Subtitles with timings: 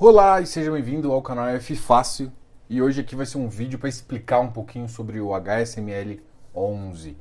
[0.00, 2.32] Olá e seja bem-vindo ao canal F Fácil.
[2.70, 6.22] E hoje aqui vai ser um vídeo para explicar um pouquinho sobre o HSML
[6.54, 7.16] 11.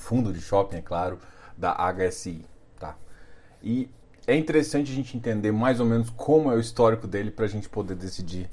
[0.00, 1.18] Fundo de shopping, é claro,
[1.58, 2.46] da HSI,
[2.80, 2.96] tá?
[3.62, 3.90] E
[4.28, 7.48] é interessante a gente entender mais ou menos como é o histórico dele para a
[7.48, 8.46] gente poder decidir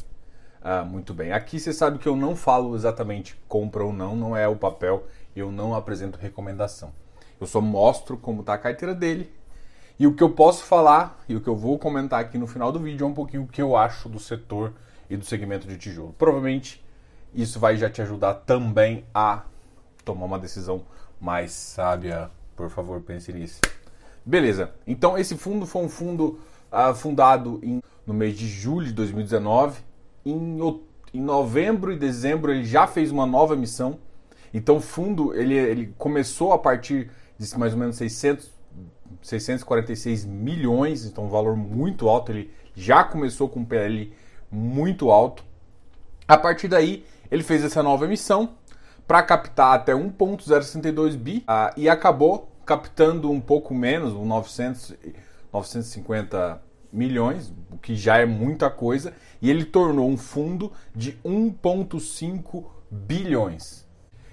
[0.61, 1.33] uh, muito bem.
[1.33, 5.05] Aqui você sabe que eu não falo exatamente compra ou não, não é o papel,
[5.35, 6.93] eu não apresento recomendação.
[7.41, 9.29] Eu só mostro como está a carteira dele
[9.99, 12.71] e o que eu posso falar e o que eu vou comentar aqui no final
[12.71, 14.71] do vídeo é um pouquinho o que eu acho do setor
[15.09, 16.15] e do segmento de tijolo.
[16.17, 16.81] Provavelmente
[17.33, 19.43] isso vai já te ajudar também a
[20.05, 20.85] tomar uma decisão
[21.19, 22.31] mais sábia.
[22.55, 23.59] Por favor, pense nisso.
[24.25, 24.71] Beleza.
[24.87, 26.39] Então esse fundo foi um fundo
[26.71, 29.79] uh, fundado em, no mês de julho de 2019.
[30.25, 30.57] Em,
[31.13, 33.99] em novembro e dezembro ele já fez uma nova emissão.
[34.51, 38.49] Então o fundo ele, ele começou a partir de mais ou menos 600,
[39.21, 42.31] 646 milhões, então um valor muito alto.
[42.31, 44.11] Ele já começou com um PL
[44.49, 45.43] muito alto.
[46.27, 48.55] A partir daí ele fez essa nova emissão
[49.07, 54.95] para captar até 1.062 bi uh, e acabou captando um pouco menos, 900,
[55.53, 62.65] 950 milhões, o que já é muita coisa, e ele tornou um fundo de 1,5
[62.89, 63.85] bilhões.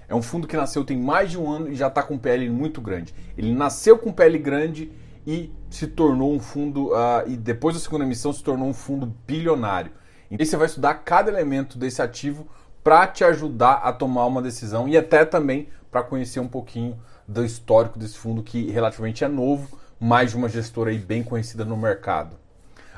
[0.07, 2.49] É um fundo que nasceu tem mais de um ano e já está com PL
[2.49, 3.13] muito grande.
[3.37, 4.91] Ele nasceu com PL grande
[5.25, 9.13] e se tornou um fundo, uh, e depois da segunda emissão se tornou um fundo
[9.27, 9.91] bilionário.
[10.29, 12.47] E você vai estudar cada elemento desse ativo
[12.83, 17.43] para te ajudar a tomar uma decisão e até também para conhecer um pouquinho do
[17.43, 21.77] histórico desse fundo que relativamente é novo, mais de uma gestora aí bem conhecida no
[21.77, 22.35] mercado.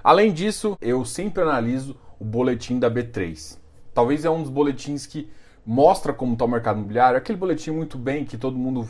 [0.03, 3.57] Além disso, eu sempre analiso o boletim da B3.
[3.93, 5.29] Talvez é um dos boletins que
[5.65, 8.87] mostra como está o mercado imobiliário, aquele boletim muito bem que todo mundo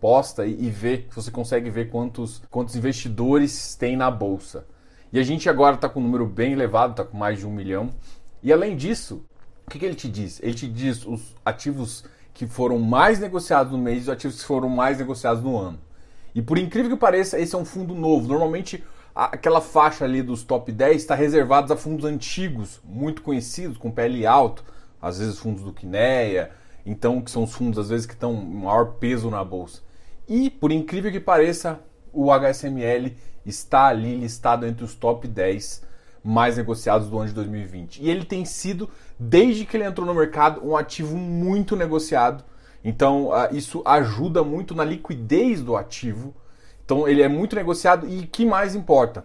[0.00, 4.66] posta e, vê, que você consegue ver quantos, quantos investidores tem na bolsa.
[5.12, 7.52] E a gente agora está com um número bem elevado, está com mais de um
[7.52, 7.90] milhão.
[8.42, 9.24] E além disso,
[9.66, 10.40] o que, que ele te diz?
[10.42, 12.04] Ele te diz os ativos
[12.36, 15.78] que foram mais negociados no mês e os ativos que foram mais negociados no ano.
[16.34, 18.28] E por incrível que pareça, esse é um fundo novo.
[18.28, 23.90] Normalmente, aquela faixa ali dos top 10 está reservada a fundos antigos, muito conhecidos, com
[23.90, 24.62] PL alto,
[25.00, 26.50] às vezes fundos do Quineia,
[26.84, 29.80] então que são os fundos às vezes que estão maior peso na bolsa.
[30.28, 31.80] E por incrível que pareça,
[32.12, 35.85] o HSML está ali listado entre os top 10
[36.26, 38.02] mais negociados do ano de 2020.
[38.02, 42.44] E ele tem sido, desde que ele entrou no mercado, um ativo muito negociado.
[42.84, 46.34] Então, uh, isso ajuda muito na liquidez do ativo.
[46.84, 49.24] Então, ele é muito negociado e que mais importa?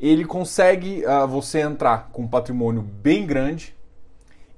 [0.00, 3.76] Ele consegue uh, você entrar com um patrimônio bem grande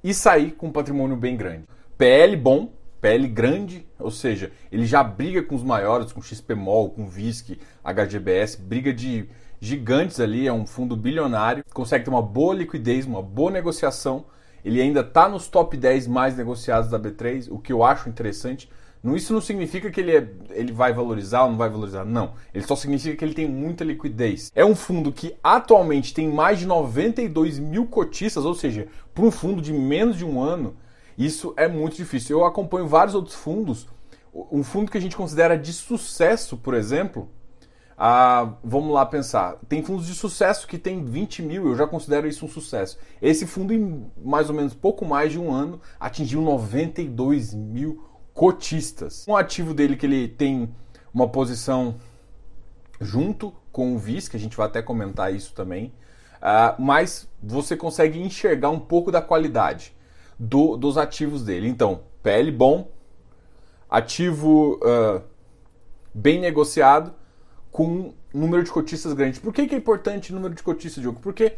[0.03, 1.67] e sair com um patrimônio bem grande.
[1.97, 2.71] PL bom,
[3.01, 8.57] PL grande, ou seja, ele já briga com os maiores, com XPMOL, com VISC, HGBS,
[8.61, 9.27] briga de
[9.61, 14.25] gigantes ali, é um fundo bilionário, consegue ter uma boa liquidez, uma boa negociação.
[14.65, 18.67] Ele ainda está nos top 10 mais negociados da B3, o que eu acho interessante.
[19.15, 22.33] Isso não significa que ele, é, ele vai valorizar ou não vai valorizar, não.
[22.53, 24.51] Ele só significa que ele tem muita liquidez.
[24.55, 29.31] É um fundo que atualmente tem mais de 92 mil cotistas, ou seja, para um
[29.31, 30.75] fundo de menos de um ano,
[31.17, 32.39] isso é muito difícil.
[32.39, 33.87] Eu acompanho vários outros fundos.
[34.33, 37.29] Um fundo que a gente considera de sucesso, por exemplo,
[38.03, 39.57] ah, vamos lá pensar.
[39.69, 42.97] Tem fundos de sucesso que tem 20 mil, eu já considero isso um sucesso.
[43.21, 48.03] Esse fundo, em mais ou menos pouco mais de um ano, atingiu 92 mil
[48.33, 49.23] cotistas.
[49.27, 50.73] Um ativo dele que ele tem
[51.13, 51.97] uma posição
[52.99, 55.93] junto com o VIS, que a gente vai até comentar isso também,
[56.41, 59.95] ah, mas você consegue enxergar um pouco da qualidade
[60.39, 61.67] do, dos ativos dele.
[61.67, 62.89] Então, PL bom,
[63.87, 65.21] ativo uh,
[66.11, 67.20] bem negociado
[67.71, 69.39] com número de cotistas grande.
[69.39, 71.19] Por que, que é importante o número de cotistas, Diogo?
[71.21, 71.53] Porque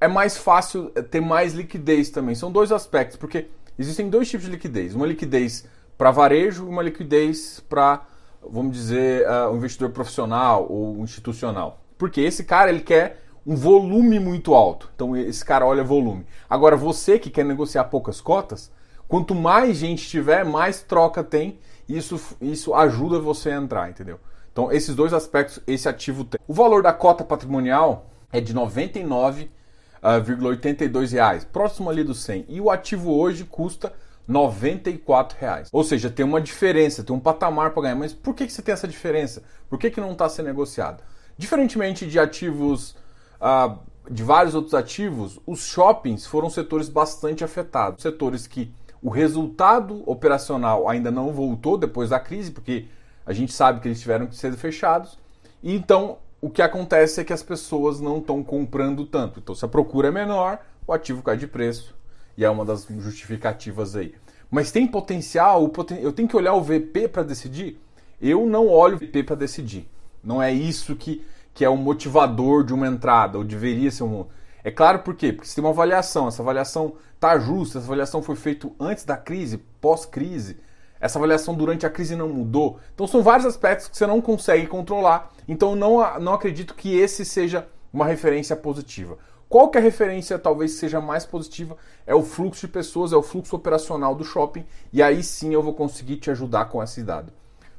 [0.00, 2.34] é mais fácil eh, ter mais liquidez também.
[2.34, 3.46] São dois aspectos, porque
[3.78, 4.94] existem dois tipos de liquidez.
[4.94, 5.66] Uma liquidez
[5.96, 8.06] para varejo e uma liquidez para,
[8.48, 11.82] vamos dizer, uh, um investidor profissional ou institucional.
[11.98, 14.88] Porque esse cara ele quer um volume muito alto.
[14.94, 16.24] Então esse cara olha volume.
[16.48, 18.70] Agora você que quer negociar poucas cotas,
[19.08, 21.58] quanto mais gente tiver, mais troca tem.
[21.88, 24.20] Isso, isso ajuda você a entrar, entendeu?
[24.58, 26.40] Então, esses dois aspectos esse ativo tem.
[26.48, 32.46] O valor da cota patrimonial é de 99,82 reais, próximo ali do 100.
[32.48, 33.92] E o ativo hoje custa
[34.26, 35.68] 94 reais.
[35.70, 37.94] Ou seja, tem uma diferença, tem um patamar para ganhar.
[37.94, 39.44] Mas por que, que você tem essa diferença?
[39.70, 41.04] Por que, que não está sendo negociado?
[41.36, 42.96] Diferentemente de ativos
[43.40, 43.78] uh,
[44.10, 48.02] de vários outros ativos, os shoppings foram setores bastante afetados.
[48.02, 52.88] Setores que o resultado operacional ainda não voltou depois da crise, porque
[53.28, 55.18] a gente sabe que eles tiveram que ser fechados.
[55.62, 59.38] E então o que acontece é que as pessoas não estão comprando tanto.
[59.38, 61.94] Então, se a procura é menor, o ativo cai de preço.
[62.38, 64.14] E é uma das justificativas aí.
[64.50, 65.70] Mas tem potencial,
[66.00, 67.78] eu tenho que olhar o VP para decidir?
[68.18, 69.86] Eu não olho o VP para decidir.
[70.24, 71.22] Não é isso que,
[71.52, 74.24] que é o motivador de uma entrada, ou deveria ser um.
[74.64, 75.34] É claro por quê?
[75.34, 79.18] Porque se tem uma avaliação, essa avaliação está justa, essa avaliação foi feita antes da
[79.18, 80.56] crise, pós-crise,
[81.00, 82.78] essa avaliação durante a crise não mudou.
[82.94, 85.30] Então são vários aspectos que você não consegue controlar.
[85.46, 89.18] Então não, não acredito que esse seja uma referência positiva.
[89.48, 91.76] Qual que é a referência talvez seja mais positiva?
[92.06, 95.62] É o fluxo de pessoas, é o fluxo operacional do shopping, e aí sim eu
[95.62, 97.32] vou conseguir te ajudar com esse dado.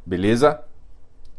[0.04, 0.62] Beleza?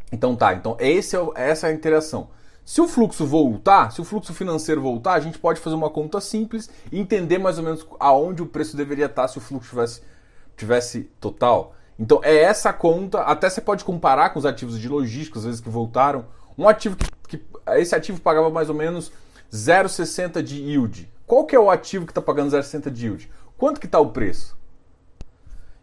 [0.09, 2.29] Então tá, então esse é, essa é a interação.
[2.63, 6.21] Se o fluxo voltar, se o fluxo financeiro voltar, a gente pode fazer uma conta
[6.21, 10.01] simples e entender mais ou menos aonde o preço deveria estar se o fluxo tivesse
[10.61, 11.75] tivesse total.
[11.99, 15.61] Então é essa conta, até você pode comparar com os ativos de logística, às vezes
[15.61, 16.25] que voltaram.
[16.57, 17.43] Um ativo que, que
[17.77, 19.11] esse ativo pagava mais ou menos
[19.51, 21.11] 0,60 de yield.
[21.25, 23.31] Qual que é o ativo que está pagando 0,60 de yield?
[23.57, 24.57] Quanto que está o preço?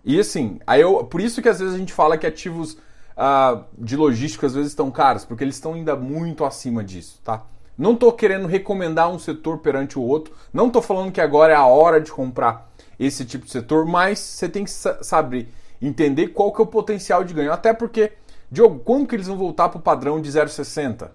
[0.04, 3.64] E assim, aí eu, por isso que às vezes a gente fala que ativos uh,
[3.76, 7.44] de logística às vezes estão caros, porque eles estão ainda muito acima disso, tá?
[7.76, 11.56] Não estou querendo recomendar um setor perante o outro, não estou falando que agora é
[11.56, 12.67] a hora de comprar
[12.98, 17.22] esse tipo de setor, mas você tem que saber entender qual que é o potencial
[17.22, 17.52] de ganho.
[17.52, 18.12] Até porque,
[18.50, 21.10] Diogo, quando que eles vão voltar para o padrão de 0,60?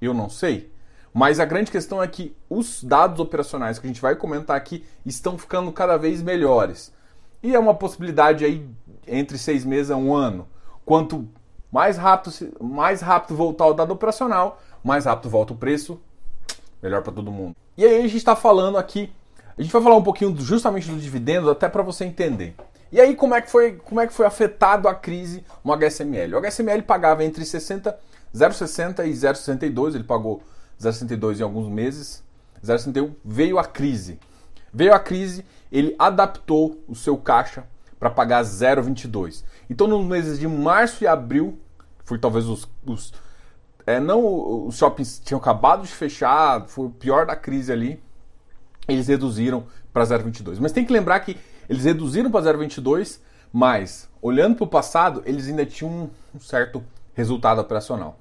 [0.00, 0.72] Eu não sei.
[1.12, 4.84] Mas a grande questão é que os dados operacionais que a gente vai comentar aqui
[5.04, 6.92] estão ficando cada vez melhores.
[7.42, 8.68] E é uma possibilidade aí
[9.06, 10.46] entre seis meses a um ano.
[10.84, 11.28] Quanto
[11.70, 16.00] mais rápido, mais rápido voltar o dado operacional, mais rápido volta o preço,
[16.82, 17.54] melhor para todo mundo.
[17.76, 19.12] E aí a gente está falando aqui
[19.58, 22.54] a gente vai falar um pouquinho justamente do dividendo, até para você entender.
[22.92, 26.34] E aí, como é, que foi, como é que foi afetado a crise no HSML?
[26.34, 27.98] O HSML pagava entre 60,
[28.32, 30.42] 0,60 e 0,62, ele pagou
[30.80, 32.22] 0,62 em alguns meses,
[32.64, 34.20] 0,61, veio a crise.
[34.72, 37.64] Veio a crise, ele adaptou o seu caixa
[37.98, 39.42] para pagar 0,22.
[39.68, 41.58] Então, nos meses de março e abril,
[42.04, 43.12] foi talvez os, os
[43.84, 48.00] é, não os shoppings tinham acabado de fechar, foi o pior da crise ali
[48.88, 50.58] eles reduziram para 0,22.
[50.58, 51.36] Mas tem que lembrar que
[51.68, 53.20] eles reduziram para 0,22,
[53.52, 56.82] mas olhando para o passado, eles ainda tinham um certo
[57.14, 58.18] resultado operacional.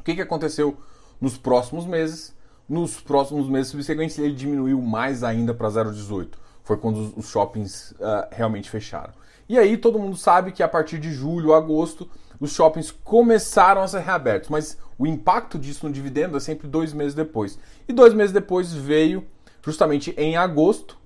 [0.00, 0.76] O que, que aconteceu
[1.20, 2.34] nos próximos meses?
[2.68, 6.30] Nos próximos meses subsequentes, ele diminuiu mais ainda para 0,18.
[6.62, 9.12] Foi quando os shoppings uh, realmente fecharam.
[9.48, 12.08] E aí todo mundo sabe que a partir de julho, agosto,
[12.40, 16.92] os shoppings começaram a ser reabertos, mas o impacto disso no dividendo é sempre dois
[16.92, 17.58] meses depois.
[17.86, 19.26] E dois meses depois veio
[19.64, 20.98] justamente em agosto,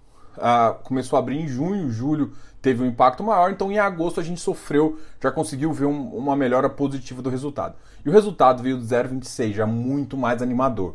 [0.83, 4.41] começou a abrir em junho, julho teve um impacto maior, então em agosto a gente
[4.41, 7.77] sofreu, já conseguiu ver um, uma melhora positiva do resultado.
[8.05, 10.95] E o resultado veio do 0,26, já muito mais animador.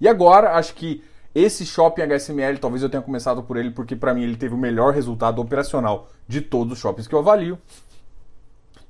[0.00, 4.12] E agora, acho que esse shopping HSML, talvez eu tenha começado por ele, porque para
[4.12, 7.58] mim ele teve o melhor resultado operacional de todos os shoppings que eu avalio.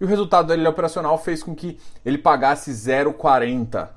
[0.00, 3.88] E o resultado dele operacional fez com que ele pagasse 0,40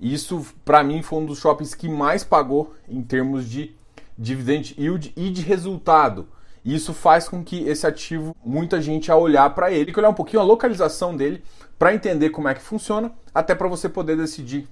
[0.00, 3.74] isso, para mim, foi um dos shoppings que mais pagou em termos de
[4.18, 6.28] dividend yield e de resultado.
[6.64, 10.14] isso faz com que esse ativo, muita gente a olhar para ele, que olhar um
[10.14, 11.44] pouquinho a localização dele,
[11.78, 14.66] para entender como é que funciona, até para você poder decidir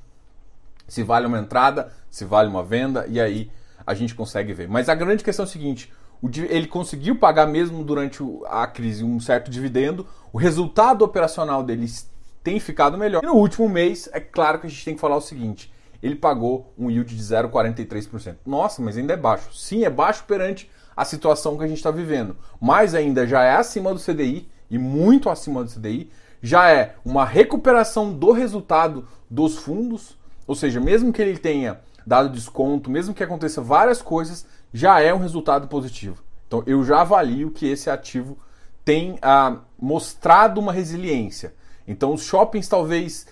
[0.92, 3.50] se vale uma entrada, se vale uma venda, e aí
[3.86, 4.68] a gente consegue ver.
[4.68, 5.92] Mas a grande questão é o seguinte:
[6.50, 11.86] ele conseguiu pagar mesmo durante a crise um certo dividendo, o resultado operacional dele
[12.42, 13.22] tem ficado melhor.
[13.22, 15.72] E no último mês, é claro que a gente tem que falar o seguinte:
[16.02, 18.36] ele pagou um yield de 0,43%.
[18.44, 19.54] Nossa, mas ainda é baixo.
[19.54, 23.54] Sim, é baixo perante a situação que a gente está vivendo, mas ainda já é
[23.54, 26.10] acima do CDI e muito acima do CDI.
[26.42, 32.30] Já é uma recuperação do resultado dos fundos, ou seja, mesmo que ele tenha dado
[32.30, 36.22] desconto, mesmo que aconteça várias coisas, já é um resultado positivo.
[36.48, 38.36] Então eu já avalio que esse ativo
[38.84, 41.54] tem ah, mostrado uma resiliência.
[41.86, 43.26] Então os shoppings talvez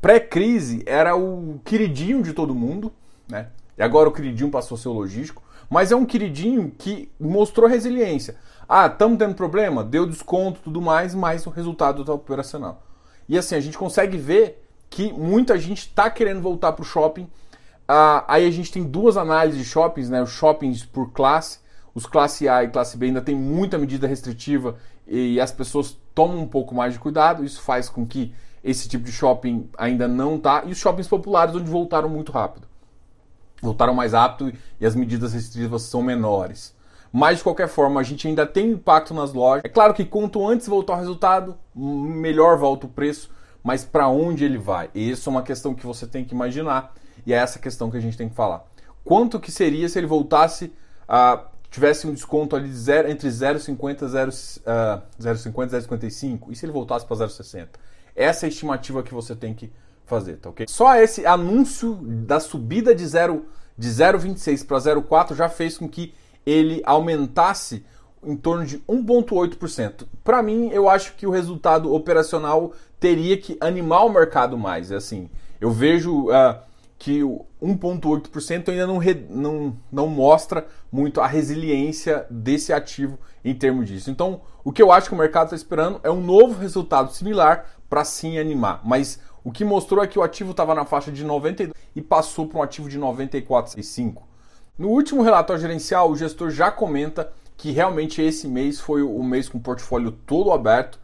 [0.00, 2.92] pré-crise era o queridinho de todo mundo,
[3.28, 3.48] né?
[3.76, 7.68] E agora o queridinho passou a ser o logístico, mas é um queridinho que mostrou
[7.68, 8.36] resiliência.
[8.68, 9.82] Ah, estamos tendo problema?
[9.82, 12.82] Deu desconto tudo mais, mas o resultado está operacional.
[13.28, 17.28] E assim, a gente consegue ver que muita gente está querendo voltar para o shopping.
[17.86, 20.22] Ah, aí a gente tem duas análises de shoppings, né?
[20.22, 21.58] Os shoppings por classe.
[21.94, 24.76] Os classe A e classe B ainda tem muita medida restritiva
[25.06, 29.04] e as pessoas tomam um pouco mais de cuidado, isso faz com que esse tipo
[29.04, 32.68] de shopping ainda não está, e os shoppings populares onde voltaram muito rápido.
[33.62, 36.74] Voltaram mais rápido e as medidas restritivas são menores.
[37.12, 39.64] Mas de qualquer forma, a gente ainda tem impacto nas lojas.
[39.64, 43.30] É claro que quanto antes voltar o resultado, melhor volta o preço,
[43.62, 44.90] mas para onde ele vai?
[44.94, 46.94] E isso é uma questão que você tem que imaginar
[47.26, 48.64] e é essa questão que a gente tem que falar.
[49.04, 50.72] Quanto que seria se ele voltasse
[51.08, 57.06] a tivesse um desconto ali de zero, entre 0,50 e 0,55 e se ele voltasse
[57.06, 57.68] para 0,60?
[58.14, 59.72] Essa é a estimativa que você tem que
[60.04, 60.66] fazer, tá ok?
[60.68, 63.46] Só esse anúncio da subida de 0
[63.78, 66.12] de 0,26 para 0,4 já fez com que
[66.44, 67.84] ele aumentasse
[68.22, 70.06] em torno de 1,8%.
[70.22, 74.90] Para mim, eu acho que o resultado operacional teria que animar o mercado mais.
[74.90, 76.58] É assim, eu vejo uh,
[77.00, 77.20] que
[77.62, 84.10] 1,8% ainda não, re, não, não mostra muito a resiliência desse ativo em termos disso.
[84.10, 87.64] Então, o que eu acho que o mercado está esperando é um novo resultado similar
[87.88, 88.82] para sim animar.
[88.84, 92.46] Mas o que mostrou é que o ativo estava na faixa de 92 e passou
[92.46, 94.22] para um ativo de 94,5.
[94.78, 99.48] No último relatório gerencial, o gestor já comenta que realmente esse mês foi o mês
[99.48, 101.00] com o portfólio todo aberto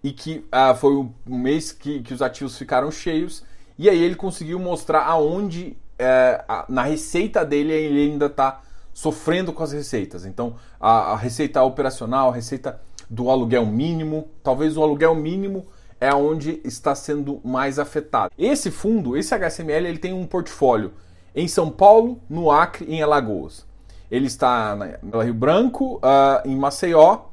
[0.00, 3.42] e que uh, foi o mês que, que os ativos ficaram cheios
[3.80, 8.60] e aí ele conseguiu mostrar aonde é, na receita dele ele ainda está
[8.92, 10.26] sofrendo com as receitas.
[10.26, 15.66] Então a, a, receita operacional, a receita do aluguel mínimo, talvez o aluguel mínimo
[15.98, 18.34] é onde está sendo mais afetado.
[18.36, 20.92] Esse fundo, esse HSML, ele tem um portfólio
[21.34, 23.66] em São Paulo, no Acre e em Alagoas.
[24.10, 27.28] Ele está no Rio Branco, uh, em Maceió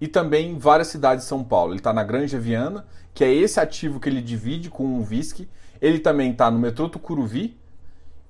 [0.00, 1.72] e também em várias cidades de São Paulo.
[1.72, 5.46] Ele está na Granja Viana, que é esse ativo que ele divide com o VISC
[5.80, 7.58] ele também está no metrô Tucuruvi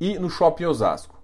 [0.00, 1.20] e no Shopping Osasco.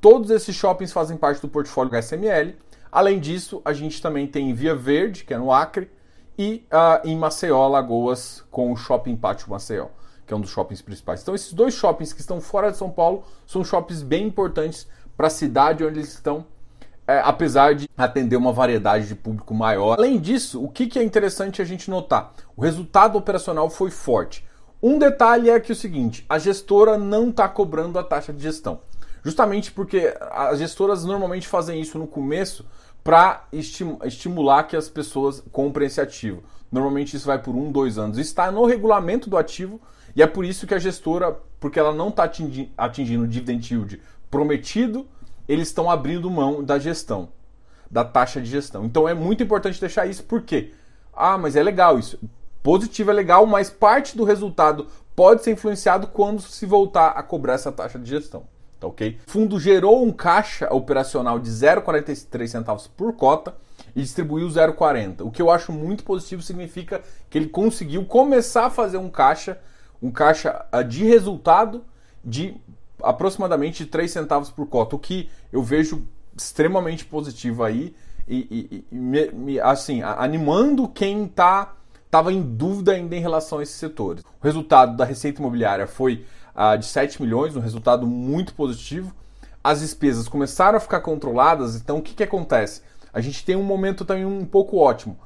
[0.00, 2.54] Todos esses shoppings fazem parte do portfólio SML.
[2.92, 5.90] Além disso, a gente também tem Via Verde, que é no Acre,
[6.38, 9.86] e uh, em Maceió, Lagoas, com o Shopping Pátio Maceió,
[10.26, 11.22] que é um dos shoppings principais.
[11.22, 15.28] Então, esses dois shoppings que estão fora de São Paulo são shoppings bem importantes para
[15.28, 16.44] a cidade onde eles estão,
[17.06, 19.96] é, apesar de atender uma variedade de público maior.
[19.98, 22.32] Além disso, o que, que é interessante a gente notar?
[22.56, 24.44] O resultado operacional foi forte.
[24.82, 28.80] Um detalhe é que o seguinte, a gestora não está cobrando a taxa de gestão.
[29.24, 32.66] Justamente porque as gestoras normalmente fazem isso no começo
[33.02, 36.42] para estimular que as pessoas comprem esse ativo.
[36.70, 38.18] Normalmente isso vai por um, dois anos.
[38.18, 39.80] Está no regulamento do ativo
[40.14, 42.30] e é por isso que a gestora, porque ela não está
[42.76, 45.06] atingindo o dividend yield prometido,
[45.48, 47.30] eles estão abrindo mão da gestão,
[47.90, 48.84] da taxa de gestão.
[48.84, 50.72] Então é muito importante deixar isso, porque
[51.14, 52.18] ah, mas é legal isso
[52.64, 57.52] positivo é legal, mas parte do resultado pode ser influenciado quando se voltar a cobrar
[57.52, 58.44] essa taxa de gestão.
[58.80, 59.18] Tá ok?
[59.28, 63.54] O fundo gerou um caixa operacional de 0,43 centavos por cota
[63.94, 65.20] e distribuiu 0,40.
[65.20, 69.58] O que eu acho muito positivo significa que ele conseguiu começar a fazer um caixa,
[70.02, 71.84] um caixa ah, de resultado
[72.24, 72.56] de
[73.02, 77.94] aproximadamente 3 centavos por cota, o que eu vejo extremamente positivo aí
[78.26, 81.74] e, e, e me, me, assim, animando quem está
[82.14, 84.22] estava em dúvida ainda em relação a esses setores.
[84.22, 89.12] O resultado da receita imobiliária foi uh, de 7 milhões, um resultado muito positivo.
[89.64, 92.82] As despesas começaram a ficar controladas, então o que, que acontece?
[93.12, 95.18] A gente tem um momento também um pouco ótimo.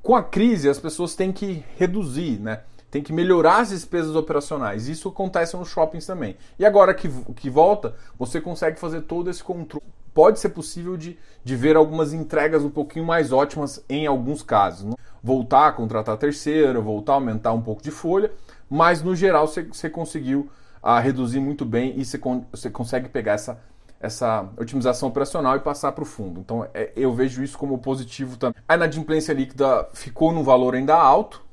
[0.00, 2.60] Com a crise, as pessoas têm que reduzir, né?
[2.92, 4.88] tem que melhorar as despesas operacionais.
[4.88, 6.36] Isso acontece nos shoppings também.
[6.58, 9.84] E agora que, que volta, você consegue fazer todo esse controle.
[10.12, 14.84] Pode ser possível de, de ver algumas entregas um pouquinho mais ótimas em alguns casos.
[14.84, 14.94] Né?
[15.22, 18.30] Voltar a contratar terceiro, voltar a aumentar um pouco de folha,
[18.68, 20.50] mas no geral você, conseguiu
[20.82, 23.60] a ah, reduzir muito bem e você, con você consegue pegar essa,
[24.00, 26.40] essa otimização operacional e passar para o fundo.
[26.40, 28.62] Então é, eu vejo isso como positivo também.
[28.66, 31.44] A inadimplência líquida ficou num valor ainda alto,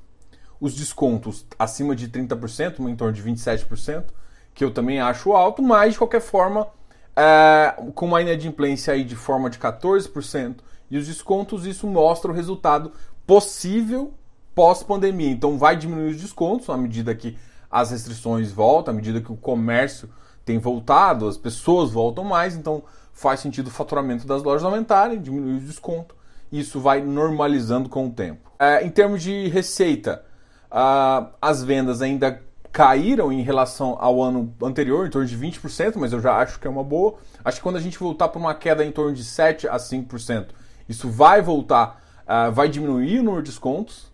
[0.59, 4.05] os descontos acima de 30%, em torno de 27%,
[4.53, 6.67] que eu também acho alto, mas de qualquer forma,
[7.15, 10.55] é, com uma inadimplência aí de forma de 14%
[10.89, 12.91] e os descontos, isso mostra o resultado
[13.27, 14.13] possível
[14.55, 15.29] pós-pandemia.
[15.29, 17.37] Então vai diminuir os descontos à medida que
[17.69, 20.09] as restrições voltam, à medida que o comércio
[20.45, 22.81] tem voltado, as pessoas voltam mais, então
[23.11, 26.15] faz sentido o faturamento das lojas aumentarem, diminuir o desconto.
[26.51, 28.49] Isso vai normalizando com o tempo.
[28.57, 30.23] É, em termos de receita,
[30.71, 32.41] uh, as vendas ainda
[32.71, 36.67] caíram em relação ao ano anterior, em torno de 20%, mas eu já acho que
[36.67, 37.15] é uma boa.
[37.43, 40.47] Acho que quando a gente voltar para uma queda em torno de 7 a 5%,
[40.87, 44.11] isso vai voltar uh, vai diminuir o número de descontos.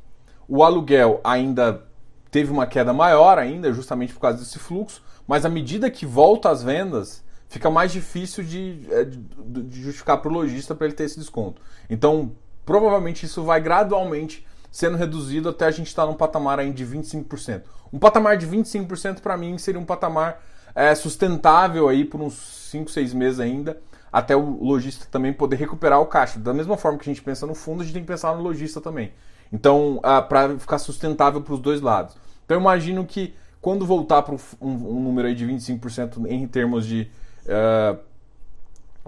[0.48, 1.84] O aluguel ainda
[2.30, 6.50] teve uma queda maior ainda, justamente por causa desse fluxo, mas à medida que volta
[6.50, 9.18] as vendas, fica mais difícil de, é, de,
[9.64, 11.62] de justificar para o lojista para ele ter esse desconto.
[11.90, 12.32] Então,
[12.66, 16.84] provavelmente isso vai gradualmente sendo reduzido até a gente estar tá num patamar aí de
[16.84, 17.62] 25%.
[17.94, 20.42] Um patamar de 25% para mim seria um patamar
[20.74, 22.34] é, sustentável aí por uns
[22.72, 23.80] 5, 6 meses ainda,
[24.14, 26.40] até o lojista também poder recuperar o caixa.
[26.40, 28.44] Da mesma forma que a gente pensa no fundo, a gente tem que pensar no
[28.44, 29.12] lojista também.
[29.52, 32.16] Então, ah, para ficar sustentável para os dois lados.
[32.46, 36.86] Então, eu imagino que quando voltar para um, um, número aí de 25% em termos
[36.86, 37.10] de,
[37.46, 37.98] uh,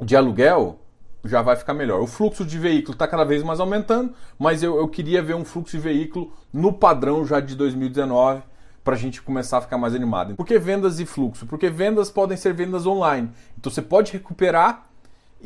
[0.03, 0.79] de aluguel,
[1.23, 2.01] já vai ficar melhor.
[2.01, 5.45] O fluxo de veículo está cada vez mais aumentando, mas eu, eu queria ver um
[5.45, 8.41] fluxo de veículo no padrão já de 2019
[8.83, 10.35] para a gente começar a ficar mais animado.
[10.35, 11.45] Por que vendas e fluxo?
[11.45, 13.29] Porque vendas podem ser vendas online.
[13.57, 14.87] Então você pode recuperar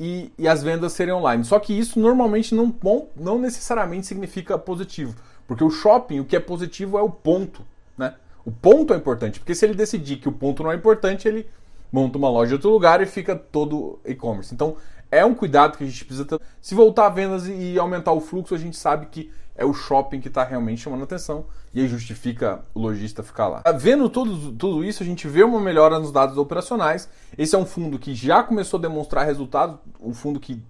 [0.01, 1.43] e, e as vendas serem online.
[1.43, 2.73] Só que isso normalmente não,
[3.17, 5.13] não necessariamente significa positivo.
[5.45, 7.65] Porque o shopping, o que é positivo é o ponto.
[7.97, 8.13] Né?
[8.45, 11.45] O ponto é importante, porque se ele decidir que o ponto não é importante, ele
[11.91, 14.53] monta uma loja em outro lugar e fica todo e-commerce.
[14.53, 14.77] Então
[15.11, 16.39] é um cuidado que a gente precisa ter.
[16.61, 19.29] Se voltar a vendas e aumentar o fluxo, a gente sabe que
[19.59, 23.63] é o shopping que está realmente chamando atenção e aí justifica o lojista ficar lá.
[23.77, 27.09] Vendo tudo, tudo isso, a gente vê uma melhora nos dados operacionais.
[27.37, 30.63] Esse é um fundo que já começou a demonstrar resultados, o fundo que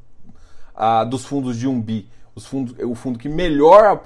[0.75, 4.01] ah, dos fundos de 1 bi, os fundos, o fundo que melhor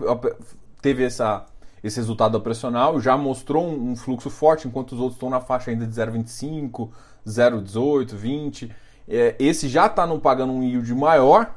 [0.81, 1.45] teve essa,
[1.83, 5.71] esse resultado operacional, já mostrou um, um fluxo forte, enquanto os outros estão na faixa
[5.71, 6.89] ainda de 0,25,
[7.25, 11.53] 0,18, 20 é, esse já está pagando um yield maior,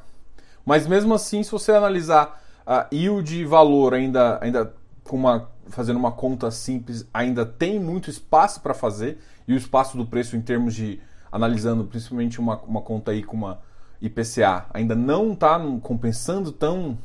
[0.64, 5.98] mas mesmo assim, se você analisar a yield e valor ainda, ainda com uma, fazendo
[5.98, 10.40] uma conta simples, ainda tem muito espaço para fazer, e o espaço do preço em
[10.40, 13.60] termos de, analisando principalmente uma, uma conta aí com uma
[14.02, 16.98] IPCA, ainda não está compensando tão,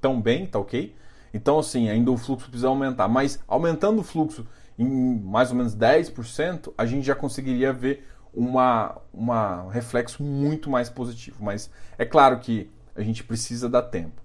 [0.00, 0.94] tão bem, tá ok?
[1.32, 4.46] Então, assim, ainda o fluxo precisa aumentar, mas aumentando o fluxo
[4.78, 10.70] em mais ou menos 10%, a gente já conseguiria ver uma, uma, um reflexo muito
[10.70, 11.44] mais positivo.
[11.44, 14.23] Mas é claro que a gente precisa dar tempo.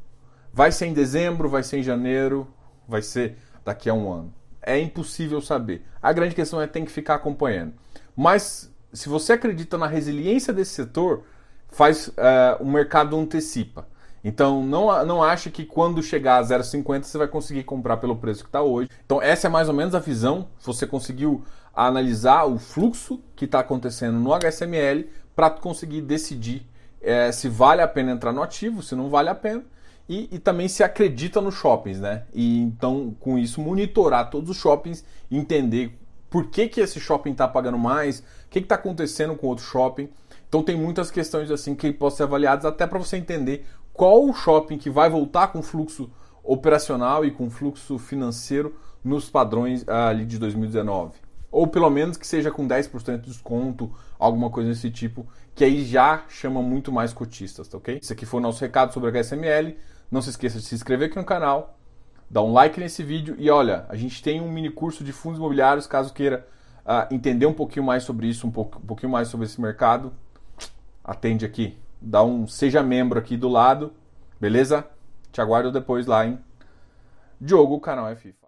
[0.54, 2.48] Vai ser em dezembro, vai ser em janeiro,
[2.88, 4.34] vai ser daqui a um ano.
[4.62, 5.86] É impossível saber.
[6.02, 7.74] A grande questão é tem que ficar acompanhando.
[8.16, 11.24] Mas se você acredita na resiliência desse setor,
[11.70, 12.14] faz uh,
[12.60, 13.88] o mercado antecipa.
[14.24, 18.44] Então não, não acha que quando chegar a 0,50 você vai conseguir comprar pelo preço
[18.44, 18.90] que está hoje.
[19.06, 20.48] Então essa é mais ou menos a visão.
[20.62, 26.68] Você conseguiu analisar o fluxo que está acontecendo no HSML para conseguir decidir
[27.02, 29.64] é, se vale a pena entrar no ativo, se não vale a pena.
[30.10, 32.24] E, e, também se acredita nos shoppings, né?
[32.34, 35.96] E então, com isso, monitorar todos os shoppings, entender
[36.32, 40.10] por que, que esse shopping está pagando mais, o que está acontecendo com outro shopping.
[40.48, 44.34] Então tem muitas questões assim que podem ser avaliadas até para você entender qual o
[44.34, 46.10] shopping que vai voltar com fluxo
[46.44, 51.20] operacional e com fluxo financeiro nos padrões ah, ali de 2019.
[51.52, 55.84] Ou pelo menos que seja com 10% de desconto, alguma coisa desse tipo, que aí
[55.84, 58.00] já chama muito mais cotistas, tá ok?
[58.02, 59.76] Esse aqui foi o nosso recado sobre a HSML.
[60.12, 61.78] Não se esqueça de se inscrever aqui no canal,
[62.30, 65.40] dar um like nesse vídeo e olha, a gente tem um mini curso de fundos
[65.40, 66.48] imobiliários, caso queira
[66.86, 70.14] uh, entender um pouquinho mais sobre isso, um, pouco, um pouquinho mais sobre esse mercado,
[71.04, 73.94] atende aqui dá um seja membro aqui do lado,
[74.40, 74.88] beleza?
[75.32, 76.40] Te aguardo depois lá em
[77.40, 78.39] Diogo, canal FIF.